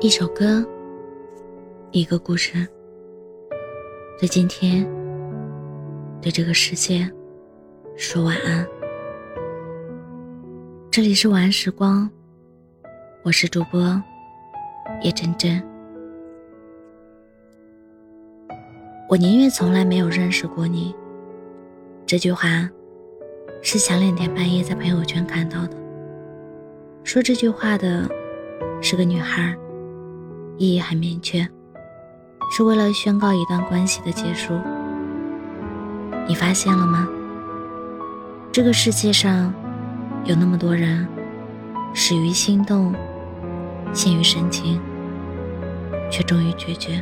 [0.00, 0.64] 一首歌，
[1.90, 2.64] 一个故事，
[4.20, 4.88] 对今天，
[6.22, 7.10] 对这个世界，
[7.96, 8.64] 说晚安。
[10.88, 12.08] 这里是晚安时光，
[13.24, 14.00] 我是主播
[15.02, 15.60] 叶真真。
[19.08, 20.94] 我宁愿从来没有认识过你。
[22.06, 22.70] 这句话，
[23.62, 25.76] 是前两天半夜在朋友圈看到的。
[27.02, 28.08] 说这句话的
[28.80, 29.58] 是个女孩。
[30.58, 31.48] 意义很明确，
[32.50, 34.58] 是为了宣告一段关系的结束。
[36.26, 37.08] 你发现了吗？
[38.50, 39.54] 这个世界上
[40.24, 41.06] 有那么多人，
[41.94, 42.92] 始于心动，
[43.92, 44.80] 陷于深情，
[46.10, 47.00] 却终于决绝。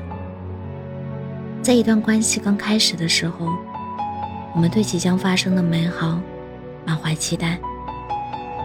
[1.62, 3.48] 在一段关系刚开始的时候，
[4.54, 6.20] 我们对即将发生的美好
[6.84, 7.59] 满怀期待，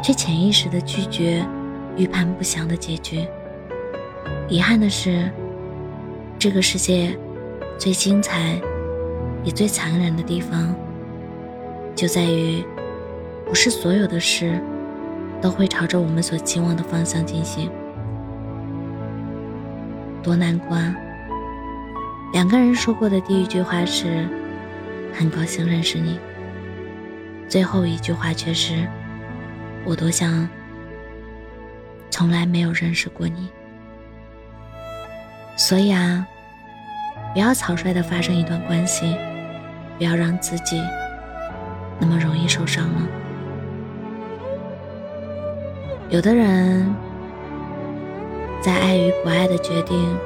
[0.03, 1.47] 却潜意识的拒绝
[1.95, 3.25] 预判不祥的结局。
[4.51, 5.31] 遗憾的是，
[6.37, 7.17] 这个世界
[7.77, 8.61] 最精彩
[9.45, 10.75] 也最残忍的地方，
[11.95, 12.61] 就在于，
[13.45, 14.61] 不是所有的事
[15.41, 17.71] 都会朝着我们所期望的方向进行。
[20.21, 20.97] 多难过啊！
[22.33, 24.27] 两个人说过的第一句话是
[25.17, 26.19] “很高兴认识你”，
[27.47, 28.85] 最后一句话却是
[29.87, 30.45] “我多想
[32.09, 33.47] 从来没有认识过你”。
[35.55, 36.25] 所以啊，
[37.33, 39.15] 不要草率的发生一段关系，
[39.97, 40.81] 不要让自己
[41.99, 43.01] 那么容易受伤了。
[46.09, 46.93] 有的人
[48.59, 50.17] 在爱与不爱的决定，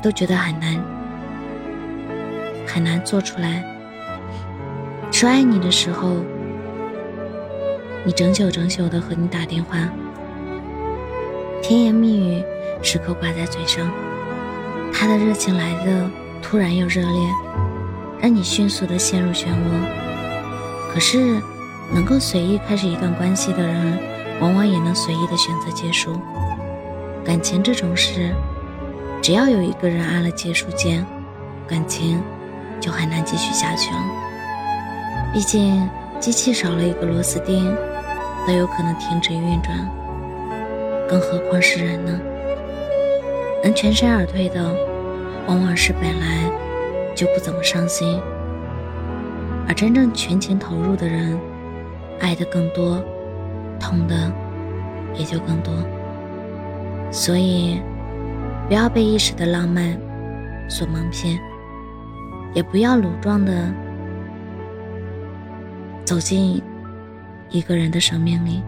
[0.00, 0.80] 都觉得很难，
[2.66, 3.64] 很难做出来。
[5.10, 6.22] 说爱你的时候，
[8.04, 9.78] 你整宿整宿的和你打电话。
[11.62, 12.44] 甜言蜜语
[12.82, 13.88] 时刻挂在嘴上，
[14.92, 16.10] 他的热情来的
[16.42, 17.28] 突然又热烈，
[18.20, 20.92] 让你迅速的陷入漩涡。
[20.92, 21.40] 可是，
[21.92, 23.98] 能够随意开始一段关系的人，
[24.40, 26.18] 往往也能随意的选择结束。
[27.24, 28.34] 感情这种事，
[29.22, 31.06] 只要有一个人按了结束键，
[31.68, 32.20] 感情
[32.80, 34.00] 就很难继续下去了。
[35.32, 37.72] 毕竟，机器少了一个螺丝钉，
[38.46, 39.88] 都有可能停止运转。
[41.10, 42.20] 更何况是人呢？
[43.64, 44.62] 能全身而退的，
[45.48, 46.48] 往往是本来
[47.16, 48.20] 就不怎么伤心；
[49.66, 51.36] 而真正全情投入的人，
[52.20, 53.02] 爱的更多，
[53.80, 54.32] 痛的
[55.18, 55.74] 也就更多。
[57.10, 57.82] 所以，
[58.68, 59.98] 不要被一时的浪漫
[60.68, 61.36] 所蒙骗，
[62.54, 63.52] 也不要鲁撞的
[66.04, 66.62] 走进
[67.50, 68.62] 一个人的生命里。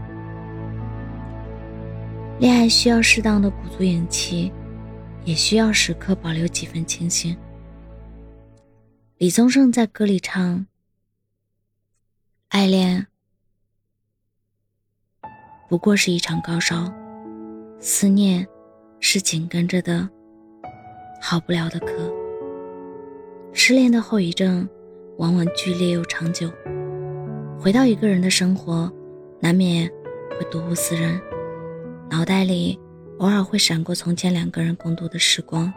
[2.42, 4.53] 恋爱需要适当的鼓足勇气，
[5.25, 7.36] 也需要时刻保留几分清醒。
[9.19, 10.66] 李宗盛在歌里唱
[12.50, 13.06] ：“爱恋
[15.69, 16.92] 不过是一场高烧，
[17.78, 18.44] 思念
[18.98, 20.10] 是紧跟着的
[21.20, 22.12] 好不了的咳。
[23.53, 24.69] 失恋的后遗症
[25.16, 26.50] 往往剧烈又长久，
[27.56, 28.92] 回到一个人的生活，
[29.38, 29.88] 难免
[30.30, 31.22] 会睹物思人。”
[32.12, 32.78] 脑袋里
[33.21, 35.73] 偶尔会闪过从前两个人共度的时光，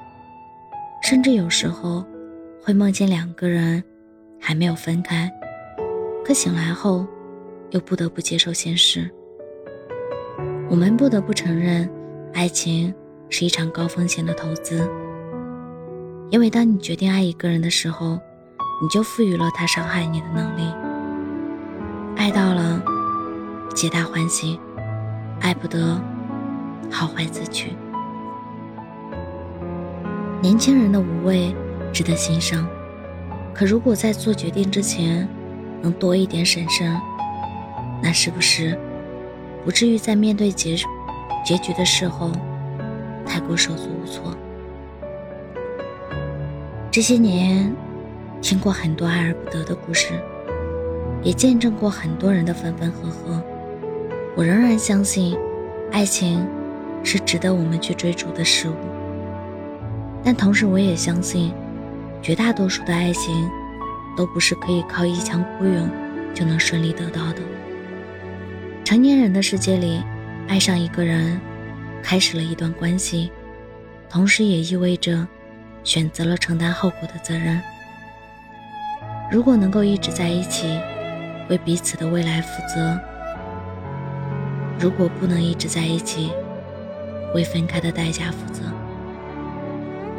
[1.02, 2.06] 甚至有时候
[2.62, 3.82] 会梦见两个人
[4.38, 5.32] 还没有分开，
[6.26, 7.08] 可醒来后
[7.70, 9.10] 又不得不接受现实。
[10.70, 11.90] 我们不得不承认，
[12.34, 12.94] 爱情
[13.30, 14.86] 是一场高风险的投资，
[16.32, 18.20] 因为当你决定爱一个人的时候，
[18.82, 20.70] 你就赋予了他伤害你的能力。
[22.18, 22.84] 爱到了，
[23.74, 24.60] 皆大欢喜；
[25.40, 25.98] 爱不得。
[26.92, 27.74] 好坏自取。
[30.42, 31.56] 年轻人的无畏
[31.92, 32.68] 值得欣赏，
[33.54, 35.28] 可如果在做决定之前
[35.82, 36.96] 能多一点审慎，
[38.04, 38.78] 那是不是
[39.64, 40.76] 不至于在面对结
[41.44, 42.32] 结局的时候
[43.26, 44.36] 太过手足无措？
[46.92, 47.76] 这些年
[48.42, 50.14] 听过很多爱而不得的故事，
[51.24, 53.42] 也见证过很多人的分分合合，
[54.36, 55.36] 我仍然相信
[55.92, 56.48] 爱情。
[57.06, 58.76] 是值得我们去追逐的事物，
[60.24, 61.54] 但同时我也相信，
[62.20, 63.48] 绝大多数的爱情
[64.18, 65.88] 都不是可以靠一腔孤勇
[66.34, 67.42] 就能顺利得到的。
[68.84, 70.02] 成年人的世界里，
[70.48, 71.40] 爱上一个人，
[72.02, 73.32] 开始了一段关系，
[74.10, 75.28] 同时也意味着
[75.84, 77.62] 选择了承担后果的责任。
[79.32, 80.80] 如果能够一直在一起，
[81.50, 83.00] 为彼此的未来负责，
[84.80, 86.32] 如果不能一直在一起，
[87.36, 88.62] 为分开的代价负责。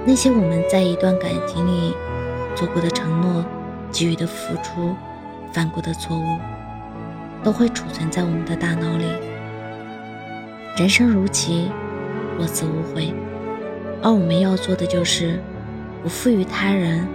[0.05, 1.95] 那些我们在一段感情里
[2.55, 3.43] 做过的承诺、
[3.91, 4.95] 给予的付出、
[5.53, 6.39] 犯过的错误，
[7.43, 9.05] 都会储存在我们的大脑里。
[10.77, 11.71] 人生如棋，
[12.37, 13.15] 落子无悔，
[14.03, 15.41] 而我们要做的就是
[16.03, 17.09] 不负于他人，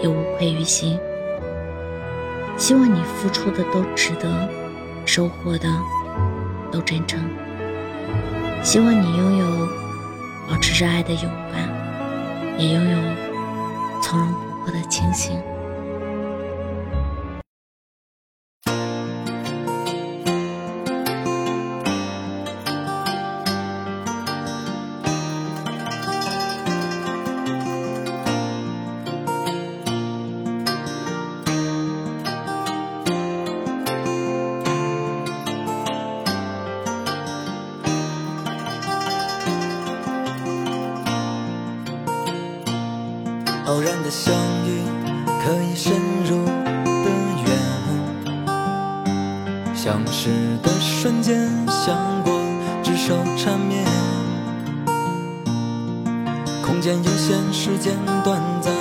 [0.00, 0.96] 也无愧于心。
[2.56, 4.48] 希望你付出的都值得，
[5.04, 5.68] 收获的
[6.70, 7.20] 都真诚。
[8.62, 9.68] 希望你拥有
[10.48, 11.90] 保持热爱的勇敢。
[12.60, 12.98] 也拥有
[14.02, 15.40] 从容不迫的清醒。
[44.10, 44.34] 相
[44.66, 44.82] 遇，
[45.40, 45.92] 可以深
[46.28, 47.10] 入的
[47.46, 47.48] 远。
[49.72, 50.28] 相识
[50.64, 52.32] 的瞬间，像过
[52.82, 53.86] 执手缠绵。
[56.60, 58.74] 空间有限，时间短暂，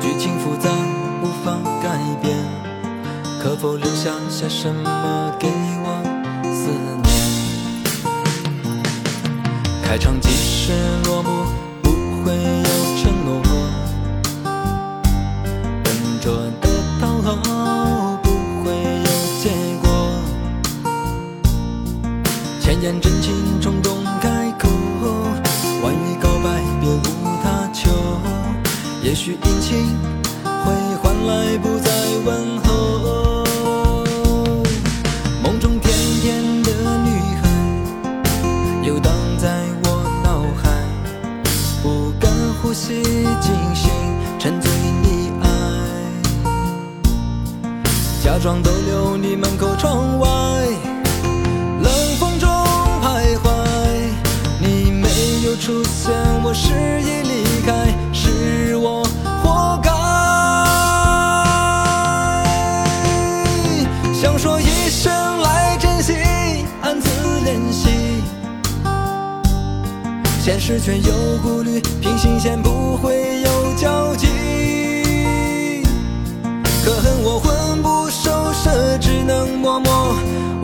[0.00, 0.70] 剧情复杂，
[1.22, 2.34] 无法改变。
[3.42, 5.48] 可否留下些什么给
[5.84, 6.02] 我
[6.42, 6.70] 思
[7.02, 7.06] 念？
[9.84, 10.72] 开场即是
[11.04, 11.44] 落幕，
[11.82, 11.90] 不
[12.24, 13.47] 会有承诺。
[17.36, 18.30] 不
[18.64, 18.72] 会
[19.04, 19.10] 有
[19.42, 19.50] 结
[19.82, 19.88] 果
[22.60, 24.68] 千言真情冲动开口，
[25.82, 27.00] 万语告白别无
[27.42, 27.90] 他求。
[29.02, 29.96] 也许殷勤
[70.68, 74.26] 事却有顾虑，平行线不会有交集。
[76.84, 80.14] 可恨我魂不守舍，只能默默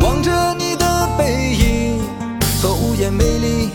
[0.00, 2.02] 望着你的背影，
[2.60, 3.70] 错无言美丽。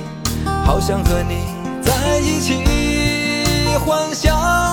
[0.64, 1.48] 好想和你
[1.82, 2.64] 在一起，
[3.84, 4.69] 幻想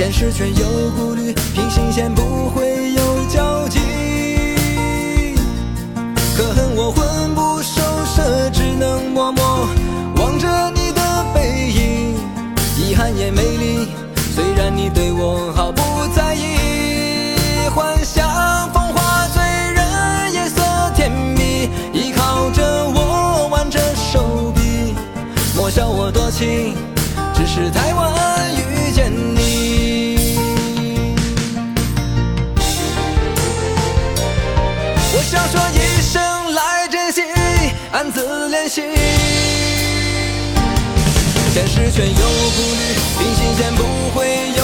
[0.00, 0.66] 现实却有
[0.96, 3.78] 顾虑，平行线不会有交集。
[6.34, 9.68] 可恨我魂不守舍，只能默默
[38.12, 38.82] 自怜惜。
[41.52, 42.80] 现实全有顾虑，
[43.18, 43.82] 平行线不
[44.14, 44.59] 会。